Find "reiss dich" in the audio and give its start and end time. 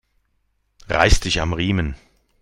0.89-1.41